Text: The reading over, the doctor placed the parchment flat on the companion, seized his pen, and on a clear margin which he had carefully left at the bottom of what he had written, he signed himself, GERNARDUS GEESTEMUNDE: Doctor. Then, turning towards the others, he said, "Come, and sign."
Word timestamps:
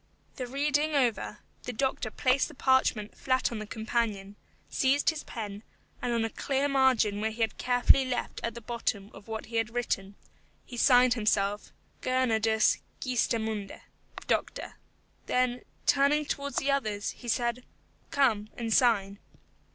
The 0.37 0.47
reading 0.47 0.95
over, 0.95 1.41
the 1.61 1.71
doctor 1.73 2.09
placed 2.09 2.47
the 2.47 2.55
parchment 2.55 3.15
flat 3.15 3.51
on 3.51 3.59
the 3.59 3.67
companion, 3.67 4.35
seized 4.67 5.11
his 5.11 5.23
pen, 5.23 5.61
and 6.01 6.11
on 6.11 6.25
a 6.25 6.31
clear 6.31 6.67
margin 6.67 7.21
which 7.21 7.35
he 7.35 7.41
had 7.41 7.59
carefully 7.59 8.03
left 8.03 8.41
at 8.43 8.55
the 8.55 8.61
bottom 8.61 9.11
of 9.13 9.27
what 9.27 9.45
he 9.45 9.57
had 9.57 9.69
written, 9.75 10.15
he 10.65 10.75
signed 10.75 11.13
himself, 11.13 11.71
GERNARDUS 12.01 12.79
GEESTEMUNDE: 12.99 13.79
Doctor. 14.25 14.73
Then, 15.27 15.61
turning 15.85 16.25
towards 16.25 16.55
the 16.55 16.71
others, 16.71 17.11
he 17.11 17.27
said, 17.27 17.63
"Come, 18.09 18.49
and 18.57 18.73
sign." 18.73 19.19